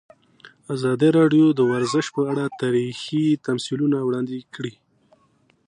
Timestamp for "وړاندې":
4.03-4.37